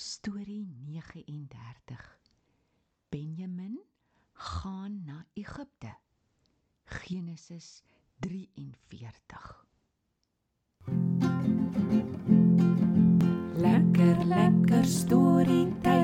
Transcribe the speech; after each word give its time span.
Storie 0.00 0.66
39. 0.86 2.18
Benjamin 3.08 3.80
gaan 4.32 5.02
na 5.04 5.26
Egipte. 5.32 5.96
Genesis 6.84 7.82
43. 8.18 9.66
Lekker 13.54 14.24
lekker 14.24 14.84
storie 14.84 15.78
tyd. 15.80 15.99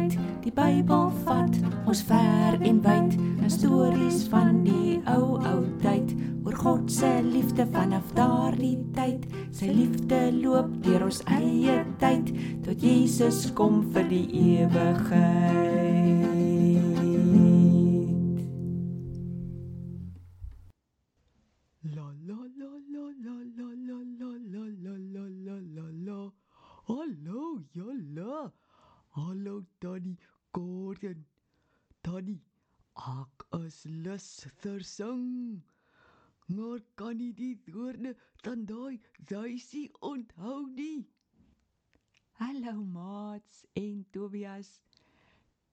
Die 0.46 0.52
Bybel 0.54 1.08
vat 1.24 1.56
ons 1.90 2.00
ver 2.06 2.54
en 2.62 2.76
wyd. 2.84 3.16
'n 3.18 3.50
Stories 3.50 4.28
van 4.30 4.60
die 4.62 5.00
ou 5.10 5.42
ou 5.42 5.64
tyd 5.82 6.14
oor 6.44 6.54
God 6.54 6.92
se 6.92 7.10
liefde 7.22 7.66
vanaf 7.74 8.12
daardie 8.14 8.78
tyd. 8.94 9.26
Sy 9.50 9.72
liefde 9.74 10.20
loop 10.38 10.70
deur 10.86 11.08
ons 11.08 11.18
eie 11.26 11.82
tyd 11.98 12.30
tot 12.62 12.78
Jesus 12.78 13.50
kom 13.58 13.82
vir 13.90 14.06
die 14.12 14.26
ewigheid. 14.62 16.25
Is 34.16 34.24
lus 34.24 34.52
vir 34.62 34.82
sing. 34.82 35.62
Maar 36.48 36.80
kan 36.94 37.16
nie 37.18 37.32
die 37.36 37.56
woorde 37.74 38.14
van 38.44 38.64
daai 38.70 39.00
duisie 39.28 39.90
onthou 40.00 40.60
nie. 40.76 41.06
Hallo 42.40 42.84
maats 42.94 43.64
en 43.74 44.04
Tobias. 44.12 44.70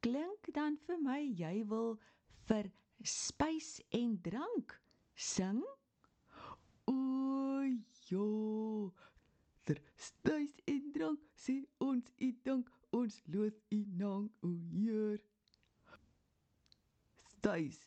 Klink 0.04 0.50
dan 0.58 0.76
vir 0.88 1.00
my 1.06 1.22
jy 1.44 1.54
wil 1.72 1.96
vir 2.50 2.72
spys 3.14 3.70
en 4.02 4.18
drank 4.28 4.76
sing? 5.16 5.64
O 6.92 7.64
ja. 8.10 8.28
Ter 9.64 9.80
stuis 9.96 10.58
en 10.68 10.92
drank 10.98 11.24
sê 11.46 11.62
ons 11.80 12.12
u 12.20 12.34
dank 12.50 12.68
ons 12.92 13.22
loof 13.32 13.64
u 13.72 13.82
naam 14.04 14.28
o 14.44 14.54
Heer. 14.76 15.24
Stuis 17.38 17.80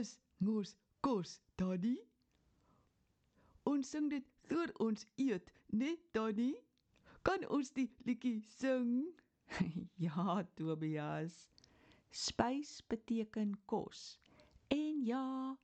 is 0.00 0.18
mos 0.38 0.74
kos, 1.04 1.38
Tannie. 1.56 2.00
Ons 3.68 3.90
sing 3.94 4.10
dit 4.12 4.26
voor 4.48 4.72
ons 4.84 5.06
eet, 5.20 5.50
net 5.72 6.00
Tannie. 6.16 6.56
Kan 7.24 7.46
ons 7.48 7.70
die 7.76 7.86
liedjie 8.04 8.42
sing? 8.56 9.06
ja, 10.06 10.42
Tobias. 10.58 11.36
Spys 12.14 12.78
beteken 12.88 13.54
kos. 13.70 14.18
En 14.74 15.00
ja, 15.06 15.56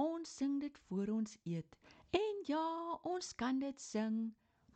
ons 0.00 0.36
sing 0.38 0.60
dit 0.60 0.78
voor 0.88 1.14
ons 1.16 1.38
eet. 1.44 1.78
En 2.16 2.42
ja, 2.48 2.66
ons 3.08 3.32
kan 3.40 3.58
dit 3.62 3.80
sing, 3.80 4.20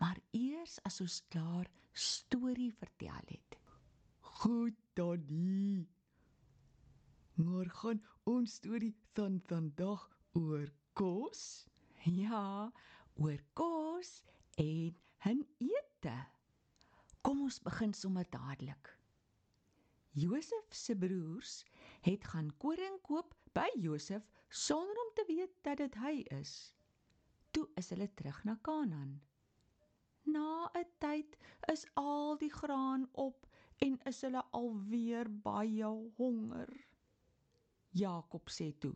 maar 0.01 0.19
eers 0.37 0.79
as 0.89 1.01
ons 1.05 1.21
klaar 1.33 1.69
storie 1.93 2.73
vertel 2.81 3.25
het. 3.29 3.59
Goed, 4.41 4.77
Tannie. 4.97 5.89
Maar 7.41 7.71
gaan 7.71 8.03
ons 8.29 8.55
storie 8.55 8.95
van 9.17 9.41
vandag 9.49 10.03
oor 10.33 10.69
kos? 10.93 11.67
Ja, 12.05 12.73
oor 13.15 13.41
kos 13.53 14.11
en 14.55 14.97
'n 15.25 15.41
ete. 15.59 16.17
Kom 17.21 17.41
ons 17.41 17.61
begin 17.63 17.95
sommer 17.95 18.27
dadelik. 18.31 18.99
Josef 20.13 20.75
se 20.75 20.97
broers 20.97 21.65
het 22.01 22.25
gaan 22.25 22.51
koring 22.57 23.01
koop 23.03 23.35
by 23.53 23.69
Josef 23.75 24.29
sonder 24.49 25.01
om 25.07 25.11
te 25.15 25.25
weet 25.27 25.55
dat 25.63 25.77
dit 25.77 25.95
hy 25.95 26.15
is. 26.41 26.75
Toe 27.51 27.69
is 27.75 27.91
hulle 27.91 28.15
terug 28.15 28.45
na 28.45 28.59
Kanaan. 28.63 29.21
Na 30.23 30.71
'n 30.75 30.87
tyd 30.99 31.37
is 31.73 31.87
al 31.95 32.37
die 32.37 32.53
graan 32.53 33.09
op 33.13 33.47
en 33.79 33.99
is 34.05 34.21
hulle 34.21 34.45
alweer 34.51 35.27
baie 35.43 35.85
honger. 36.17 36.90
Jakob 37.93 38.49
sê 38.51 38.73
toe: 38.79 38.95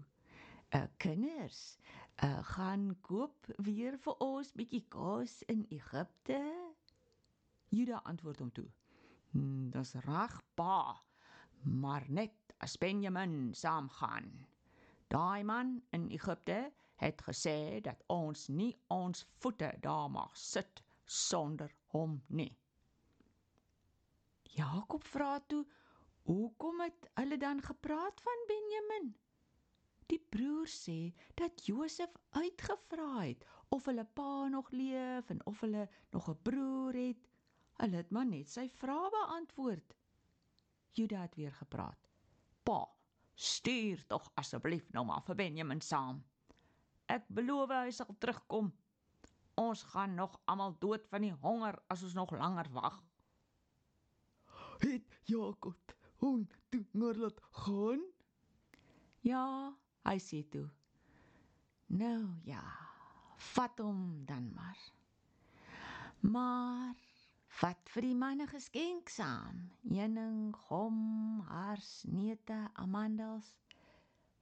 "Uh 0.74 0.86
kinders, 0.98 1.78
uh 2.22 2.42
gaan 2.44 2.96
koop 3.02 3.46
weer 3.58 3.96
vir 3.98 4.14
ons 4.22 4.52
bietjie 4.52 4.84
kos 4.88 5.42
in 5.50 5.66
Egipte." 5.70 6.38
Juda 7.74 8.00
antwoord 8.04 8.38
hom 8.38 8.52
toe: 8.52 8.68
"Hm, 9.32 9.70
dis 9.70 9.94
reg, 10.06 10.40
pa, 10.54 11.02
maar 11.64 12.06
net 12.08 12.54
as 12.58 12.76
Benjamin 12.76 13.54
saamgaan. 13.54 14.46
Daai 15.08 15.42
man 15.44 15.82
in 15.90 16.10
Egipte 16.10 16.72
het 16.96 17.22
gesê 17.22 17.80
dat 17.82 18.02
ons 18.06 18.48
nie 18.48 18.76
ons 18.86 19.26
voete 19.40 19.72
daar 19.80 20.10
mag 20.10 20.36
sit 20.36 20.82
sonder 21.04 21.74
hom 21.86 22.22
nie." 22.28 22.56
Jakob 24.54 25.04
vra 25.04 25.40
toe: 25.48 25.66
"Hoekom 26.24 26.80
het 26.80 27.10
hulle 27.14 27.36
dan 27.36 27.60
gepraat 27.62 28.20
van 28.20 28.44
Benjamin?" 28.46 29.14
Die 30.06 30.18
broer 30.18 30.66
sê 30.68 31.12
dat 31.34 31.66
Josef 31.66 32.12
uitgevra 32.30 33.20
het 33.20 33.44
of 33.68 33.84
hulle 33.84 34.04
pa 34.04 34.48
nog 34.48 34.70
leef 34.70 35.30
en 35.30 35.46
of 35.46 35.60
hulle 35.60 35.88
nog 36.10 36.28
'n 36.30 36.42
broer 36.42 36.94
het. 36.94 37.28
Hulle 37.76 37.96
het 37.96 38.10
maar 38.10 38.26
net 38.26 38.48
sy 38.48 38.68
vrae 38.68 39.10
beantwoord. 39.10 39.94
Juda 40.92 41.20
het 41.20 41.34
weer 41.34 41.52
gepraat. 41.52 42.08
Pa, 42.62 42.88
stuur 43.34 44.06
tog 44.06 44.30
asseblief 44.34 44.92
nou 44.92 45.04
maar 45.06 45.22
vir 45.22 45.34
Benjamin 45.34 45.80
saam. 45.80 46.24
Ek 47.06 47.26
beloof 47.28 47.68
hy 47.70 47.90
sal 47.90 48.16
terugkom. 48.18 48.72
Ons 49.54 49.82
gaan 49.82 50.14
nog 50.14 50.40
almal 50.44 50.78
dood 50.78 51.06
van 51.08 51.20
die 51.20 51.32
honger 51.32 51.82
as 51.88 52.02
ons 52.02 52.14
nog 52.14 52.30
langer 52.30 52.70
wag. 52.72 53.02
Het 54.78 55.20
Jakob 55.24 55.94
hom 56.22 56.46
toe 56.68 56.84
maar 56.92 57.14
laat 57.14 57.40
gaan? 57.64 58.02
Ja, 59.24 59.72
hy 60.04 60.18
sê 60.20 60.42
toe. 60.50 60.66
Nou 61.86 62.26
ja, 62.44 62.62
vat 63.54 63.78
hom 63.78 64.24
dan 64.26 64.52
maar. 64.54 64.80
Maar 66.20 66.94
vat 67.60 67.90
vir 67.94 68.06
die 68.08 68.16
manne 68.18 68.46
geskenk 68.50 69.08
saam. 69.12 69.60
Heuning, 69.88 70.54
gom, 70.66 70.98
hars, 71.48 72.04
neute, 72.08 72.56
amandels. 72.80 73.52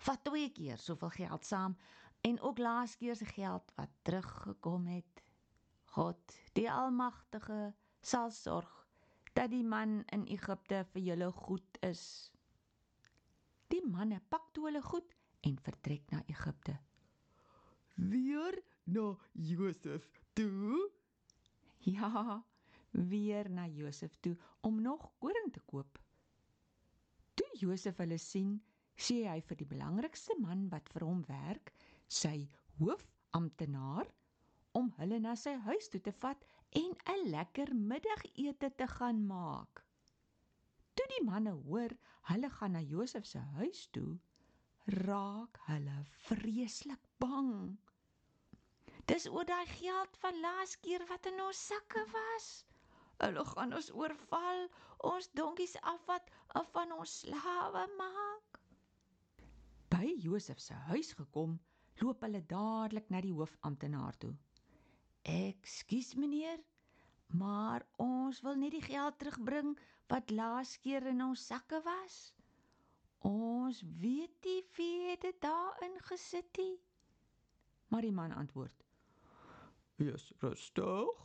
Vat 0.02 0.22
twee 0.26 0.50
keer 0.50 0.78
soveel 0.78 1.12
geld 1.18 1.46
saam 1.46 1.76
en 2.26 2.40
ook 2.40 2.58
laas 2.58 2.96
keer 2.96 3.16
se 3.16 3.26
geld 3.34 3.72
wat 3.76 3.90
teruggekom 4.02 4.86
het. 4.86 5.22
God, 5.94 6.38
die 6.56 6.70
Almagtige, 6.70 7.72
sal 8.00 8.30
sorg 8.30 8.81
dat 9.32 9.50
die 9.50 9.64
man 9.64 10.02
in 10.12 10.26
Egipte 10.26 10.84
vir 10.92 11.02
julle 11.02 11.30
goed 11.32 11.78
is. 11.88 12.04
Die 13.72 13.82
manne 13.88 14.20
pak 14.28 14.50
toe 14.52 14.66
hulle 14.68 14.82
goed 14.84 15.14
en 15.48 15.58
vertrek 15.64 16.10
na 16.12 16.22
Egipte. 16.28 16.76
Weer 17.94 18.58
na 18.84 19.16
Josef 19.32 20.08
toe? 20.34 20.90
Ja, 21.78 22.44
weer 22.90 23.50
na 23.50 23.66
Josef 23.66 24.14
toe 24.20 24.36
om 24.60 24.80
nog 24.82 25.10
koring 25.18 25.52
te 25.52 25.60
koop. 25.60 25.98
Toe 27.34 27.48
Josef 27.58 27.96
hulle 27.96 28.18
sien, 28.18 28.58
sê 28.96 29.22
hy 29.26 29.40
vir 29.48 29.58
die 29.62 29.68
belangrikste 29.68 30.36
man 30.40 30.68
wat 30.70 30.88
vir 30.92 31.06
hom 31.08 31.22
werk, 31.28 31.72
sy 32.08 32.48
hoofamptenaar, 32.78 34.10
om 34.76 34.92
hulle 34.98 35.18
na 35.20 35.34
sy 35.36 35.56
huis 35.66 35.88
toe 35.92 36.00
te 36.00 36.12
vat 36.20 36.44
en 36.80 36.92
'n 37.14 37.30
lekker 37.30 37.74
middagete 37.76 38.68
te 38.76 38.86
gaan 38.86 39.26
maak. 39.26 39.84
Toe 40.94 41.06
die 41.14 41.24
manne 41.24 41.52
hoor 41.66 41.92
hulle 42.30 42.50
gaan 42.50 42.72
na 42.76 42.80
Josef 42.80 43.26
se 43.26 43.38
huis 43.38 43.86
toe, 43.96 44.18
raak 44.86 45.58
hulle 45.66 45.96
vreeslik 46.28 47.02
bang. 47.24 47.78
Dis 49.10 49.26
oor 49.28 49.44
daai 49.44 49.66
geld 49.66 50.16
van 50.24 50.40
laas 50.40 50.76
keer 50.84 51.04
wat 51.08 51.26
in 51.30 51.40
ons 51.46 51.66
sakke 51.66 52.04
was. 52.12 52.48
Hulle 53.22 53.44
gaan 53.44 53.74
ons 53.78 53.90
oorval, 54.02 54.68
ons 55.12 55.28
donkies 55.38 55.76
afvat 55.94 56.30
en 56.60 56.66
van 56.76 56.92
ons 56.98 57.18
slawe 57.24 57.84
maak. 57.98 58.60
By 59.92 60.14
Josef 60.24 60.60
se 60.60 60.74
huis 60.88 61.12
gekom, 61.18 61.58
loop 62.00 62.22
hulle 62.24 62.40
dadelik 62.54 63.10
na 63.10 63.20
die 63.20 63.34
hoofamptenaar 63.36 64.16
toe. 64.24 64.32
"Ekskuus 65.22 66.14
meneer, 66.14 66.60
maar 67.26 67.86
ons 67.96 68.40
wil 68.40 68.54
net 68.54 68.70
die 68.70 68.82
geld 68.82 69.18
terugbring 69.18 69.78
wat 70.08 70.30
laas 70.30 70.76
keer 70.78 71.06
in 71.06 71.22
ons 71.22 71.46
sakke 71.46 71.80
was. 71.84 72.34
Ons 73.18 73.82
weet 74.02 74.44
nie 74.44 74.62
wie 74.76 75.16
dit 75.16 75.40
daarin 75.40 76.00
gesit 76.10 76.56
het." 76.56 76.80
Maar 77.88 78.02
die 78.02 78.12
man 78.12 78.32
antwoord: 78.32 78.84
Wees 79.96 80.32
rustig. 80.38 81.20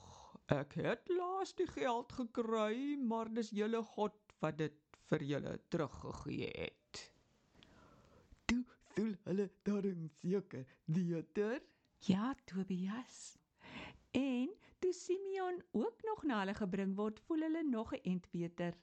Ek 0.48 0.74
het 0.80 1.10
laas 1.12 1.54
die 1.60 1.68
geld 1.68 2.12
gekry, 2.16 2.96
maar 3.04 3.28
dis 3.34 3.50
julle 3.52 3.82
God 3.84 4.16
wat 4.40 4.58
dit 4.62 4.78
vir 5.10 5.24
julle 5.24 5.56
teruggegee 5.72 6.52
het. 6.56 7.02
Toe 8.48 8.62
sul 8.94 9.16
hulle 9.26 9.50
daarin 9.68 10.08
seker 10.22 10.64
dieter. 10.86 11.60
Ja, 12.08 12.34
Tobias. 12.46 13.38
En 14.18 14.50
toe 14.80 14.94
Simeon 14.94 15.62
ook 15.72 16.04
nog 16.04 16.24
na 16.24 16.40
hulle 16.40 16.54
gebring 16.58 16.96
word, 16.96 17.20
voel 17.20 17.44
hulle 17.46 17.64
nog 17.64 17.92
'n 17.94 18.02
ent 18.12 18.30
beter. 18.32 18.78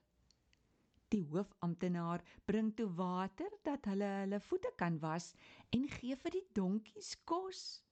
Die 1.09 1.27
hoofamptenaar 1.31 2.23
bring 2.45 2.75
toe 2.77 2.87
water 2.95 3.51
dat 3.63 3.85
hulle 3.85 4.05
hulle 4.05 4.41
voete 4.41 4.73
kan 4.77 4.99
was 4.99 5.35
en 5.71 5.89
gee 5.89 6.17
vir 6.17 6.31
die 6.31 6.47
donkies 6.53 7.11
kos. 7.25 7.83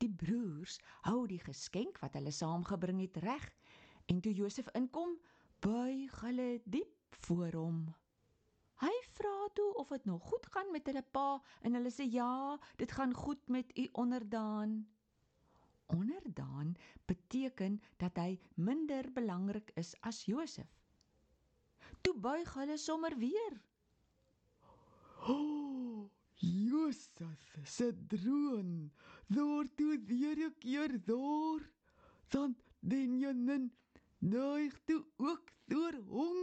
Die 0.00 0.10
broers 0.22 0.78
hou 1.08 1.26
die 1.26 1.42
geskenk 1.44 1.98
wat 1.98 2.16
hulle 2.16 2.32
saamgebring 2.32 3.00
het 3.00 3.16
reg 3.16 3.48
en 4.06 4.20
toe 4.20 4.32
Josef 4.32 4.68
inkom, 4.80 5.18
buig 5.60 6.20
hulle 6.20 6.60
diep 6.64 7.16
voor 7.26 7.52
hom. 7.52 7.82
Hy 8.80 8.94
vra 9.12 9.48
toe 9.52 9.74
of 9.74 9.88
dit 9.88 10.04
nog 10.04 10.22
goed 10.22 10.46
gaan 10.46 10.72
met 10.72 10.86
hulle 10.86 11.02
pa 11.02 11.42
en 11.60 11.76
hulle 11.76 11.92
sê 11.92 12.08
ja, 12.08 12.58
dit 12.76 12.92
gaan 12.92 13.12
goed 13.14 13.48
met 13.48 13.76
u 13.78 13.88
onderdaan. 13.92 14.88
Onderdaan 15.90 16.74
beteken 17.10 17.80
dat 17.96 18.16
hy 18.16 18.38
minder 18.54 19.10
belangrik 19.12 19.72
is 19.74 19.94
as 20.06 20.24
Josef. 20.24 20.70
Toe 22.00 22.14
buig 22.14 22.54
hulle 22.54 22.76
sommer 22.78 23.16
weer. 23.18 23.58
O, 25.26 25.34
oh, 25.34 26.10
Josef 26.40 27.58
se 27.64 27.90
droom. 28.06 28.90
Dor 29.26 29.66
toe 29.76 29.98
weer 30.06 30.38
'n 30.46 30.54
keer 30.58 30.94
dor. 31.04 31.60
Dan 32.28 32.56
Benjamin 32.80 33.70
neig 34.18 34.78
toe 34.84 35.04
ook 35.16 35.52
deur 35.66 35.96
hom. 36.08 36.38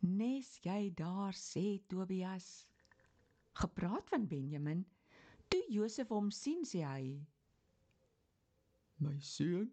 Nes 0.00 0.58
jy 0.64 0.92
daar 0.94 1.34
sê 1.34 1.80
Tobias. 1.86 2.66
Gepraat 3.52 4.08
van 4.08 4.26
Benjamin, 4.26 4.86
toe 5.48 5.64
Josef 5.68 6.08
hom 6.08 6.30
sien 6.30 6.64
sê 6.64 6.80
hy: 6.86 7.20
My 9.00 9.16
seun, 9.24 9.68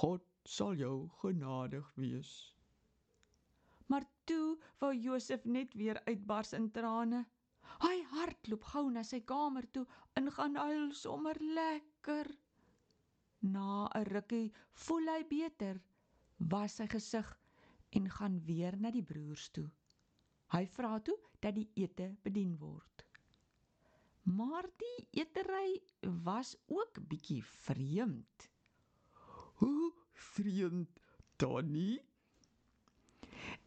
God 0.00 0.22
sal 0.48 0.78
jou 0.80 1.08
genadig 1.20 1.88
wees. 2.00 2.30
Maar 3.92 4.06
toe 4.24 4.56
wou 4.80 4.92
Josef 4.96 5.44
net 5.44 5.74
weer 5.76 6.00
uitbars 6.08 6.54
in 6.56 6.70
trane. 6.72 7.26
Hy 7.84 7.96
hardloop 8.14 8.64
gou 8.72 8.86
na 8.94 9.02
sy 9.04 9.20
kamer 9.28 9.66
toe 9.76 9.84
en 10.16 10.30
gaan 10.36 10.56
huil 10.56 10.92
sommer 10.96 11.40
lekker. 11.58 12.30
Na 13.54 13.88
'n 14.00 14.08
rukkie 14.08 14.52
voel 14.86 15.12
hy 15.12 15.22
beter, 15.34 15.82
was 16.38 16.80
sy 16.80 16.86
gesig 16.96 17.34
en 18.00 18.08
gaan 18.16 18.40
weer 18.48 18.80
na 18.80 18.90
die 18.90 19.04
broers 19.12 19.50
toe. 19.50 19.68
Hy 20.56 20.64
vra 20.78 20.98
toe 21.00 21.18
dat 21.40 21.54
die 21.60 21.68
ete 21.84 22.08
bedien 22.24 22.56
word. 22.58 23.04
Maar 24.24 24.66
die 24.80 25.20
etery 25.20 25.82
was 26.24 26.56
ook 26.66 27.00
bietjie 27.08 27.42
vreemd. 27.44 28.53
Hoe 29.64 29.92
vreemd, 30.12 31.00
Tannie? 31.36 32.02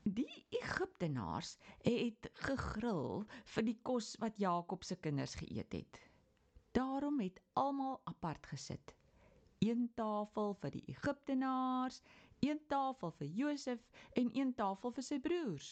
Die 0.04 0.46
Egiptenaars 0.50 1.56
het 1.82 2.28
gegril 2.48 3.24
vir 3.54 3.66
die 3.66 3.78
kos 3.90 4.12
wat 4.22 4.38
Jakob 4.44 4.86
se 4.86 4.98
kinders 5.08 5.34
geëet 5.40 5.74
het. 5.74 6.00
Daarom 6.78 7.18
het 7.24 7.42
almal 7.58 7.98
apart 8.12 8.46
gesit. 8.52 8.94
Een 9.66 9.88
tafel 9.98 10.54
vir 10.62 10.76
die 10.78 10.84
Egiptenaars, 10.94 11.98
een 12.46 12.62
tafel 12.70 13.16
vir 13.18 13.34
Josef 13.40 13.90
en 14.22 14.30
een 14.38 14.54
tafel 14.62 14.94
vir 15.00 15.08
sy 15.10 15.18
broers. 15.30 15.72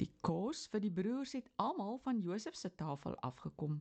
Die 0.00 0.10
kos 0.24 0.64
vir 0.72 0.86
die 0.86 0.94
broers 1.02 1.36
het 1.36 1.52
almal 1.60 2.00
van 2.08 2.24
Josef 2.24 2.56
se 2.56 2.72
tafel 2.72 3.20
afgekom. 3.20 3.76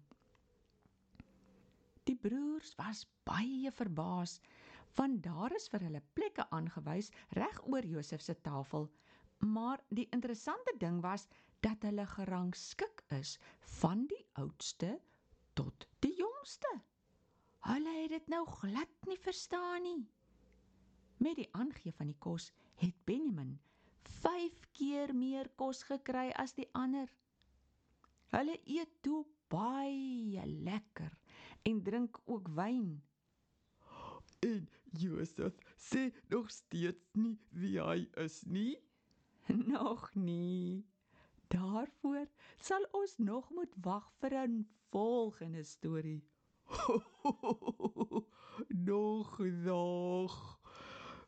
Die 2.05 2.19
broers 2.27 2.75
was 2.75 3.07
baie 3.23 3.71
verbaas 3.71 4.35
want 4.95 5.23
daar 5.23 5.55
is 5.55 5.67
vir 5.71 5.83
hulle 5.87 6.01
plekke 6.17 6.45
aangewys 6.55 7.11
reg 7.39 7.57
oor 7.67 7.85
Josef 7.85 8.21
se 8.21 8.35
tafel. 8.47 8.87
Maar 9.55 9.81
die 9.89 10.07
interessante 10.15 10.73
ding 10.79 11.01
was 11.03 11.27
dat 11.65 11.83
hulle 11.87 12.05
gerangskik 12.05 13.03
is 13.19 13.37
van 13.79 14.05
die 14.11 14.23
oudste 14.33 14.99
tot 15.53 15.87
die 15.99 16.13
jongste. 16.17 16.71
Hulle 17.65 17.93
het 18.01 18.09
dit 18.13 18.27
nou 18.27 18.43
glad 18.59 19.07
nie 19.09 19.17
verstaan 19.19 19.81
nie. 19.81 20.01
Met 21.17 21.35
die 21.39 21.49
aangee 21.57 21.93
van 21.97 22.11
die 22.11 22.19
kos 22.19 22.51
het 22.81 22.95
Benjamin 23.09 23.55
5 24.21 24.59
keer 24.77 25.13
meer 25.15 25.49
kos 25.57 25.83
gekry 25.89 26.29
as 26.43 26.53
die 26.57 26.67
ander. 26.77 27.09
Hulle 28.35 28.57
eet 28.65 28.91
toe 29.05 29.23
baie 29.49 30.45
lekker 30.45 31.11
en 31.69 31.81
drink 31.83 32.19
ook 32.25 32.49
wyn. 32.57 33.01
En 34.45 34.67
Josef 34.97 35.53
sê 35.77 36.11
nog 36.29 36.51
steeds 36.51 37.05
nie 37.13 37.37
wie 37.51 37.79
hy 37.81 38.07
is 38.23 38.43
nie. 38.45 38.75
Nog 39.73 40.09
nie. 40.15 40.85
Daarvoor 41.53 42.27
sal 42.57 42.85
ons 42.91 43.17
nog 43.17 43.49
moet 43.53 43.75
wag 43.87 44.07
vir 44.21 44.33
'n 44.47 44.65
volgende 44.91 45.63
storie. 45.63 46.23
nog 48.89 49.39
nog. 49.39 50.59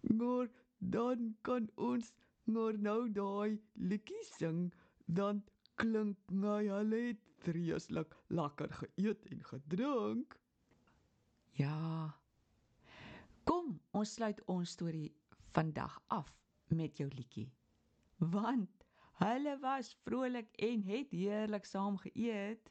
Maar 0.02 0.48
dan 0.78 1.36
kan 1.42 1.70
ons 1.76 2.14
maar 2.44 2.80
nou 2.80 3.12
daai 3.12 3.62
liedjie 3.74 4.24
sing 4.24 4.74
dan 5.06 5.44
klink 5.76 6.18
my 6.32 6.68
hulle 6.68 7.02
het 7.08 7.22
vreeslik 7.46 8.16
lekker 8.28 8.74
geëet 8.74 9.26
en 9.32 9.44
gedrink. 9.44 10.40
Ja, 11.52 11.78
Kom, 11.78 12.17
ons 13.98 14.14
sluit 14.14 14.42
ons 14.54 14.72
storie 14.78 15.10
vandag 15.56 15.94
af 16.14 16.30
met 16.70 17.00
jou 17.02 17.08
liedjie. 17.10 17.48
Want 18.34 18.84
hulle 19.22 19.56
was 19.64 19.96
vrolik 20.06 20.52
en 20.70 20.84
het 20.86 21.14
heerlik 21.16 21.66
saam 21.66 21.98
geëet. 22.04 22.70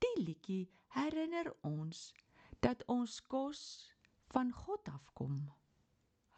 Die 0.00 0.22
liedjie 0.24 0.70
herinner 0.96 1.52
ons 1.68 2.12
dat 2.64 2.84
ons 2.86 3.18
kos 3.28 3.64
van 4.32 4.52
God 4.56 4.88
afkom. 4.88 5.42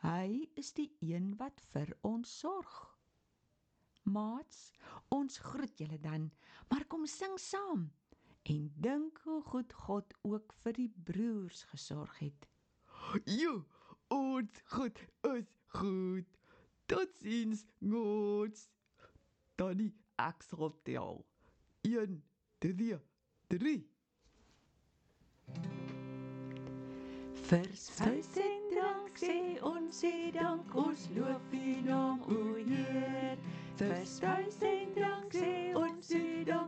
Hy 0.03 0.49
is 0.61 0.73
die 0.75 0.91
een 1.01 1.31
wat 1.39 1.63
vir 1.71 1.95
ons 2.03 2.33
sorg. 2.41 2.73
Maats, 4.05 4.73
ons 5.15 5.39
groet 5.39 5.79
julle 5.81 6.01
dan, 6.03 6.27
maar 6.69 6.85
kom 6.91 7.07
sing 7.09 7.39
saam 7.41 7.93
en 8.45 8.67
dink 8.85 9.23
hoe 9.25 9.39
goed 9.43 9.73
God 9.87 10.11
ook 10.29 10.53
vir 10.65 10.77
die 10.77 10.91
broers 11.07 11.63
gesorg 11.71 12.19
het. 12.21 12.51
Jo, 13.25 13.63
ons 14.15 14.63
goed 14.65 14.99
is 15.23 15.45
goed. 15.67 16.25
Totsiens, 16.87 17.67
gods. 17.81 18.69
Danny 19.57 19.93
Axel 20.17 20.75
tel. 20.85 21.25
1 21.83 22.23
2 22.59 22.99
3 23.49 23.85
Vers 27.45 27.91
vys 27.99 28.37
en 28.41 28.63
dank 28.73 29.19
sê 29.21 29.61
ons 29.61 29.99
sê 30.01 30.31
dank 30.33 30.75
ons 30.75 31.03
loof 31.17 31.53
U 31.53 31.75
naam 31.85 32.23
o 32.25 32.55
Heer. 32.57 33.37
Vers 33.77 34.15
vys 34.25 34.63
en 34.65 34.95
dank 34.97 35.37
sê 35.37 35.53
ons 35.77 36.09
sê 36.09 36.45
dank 36.49 36.64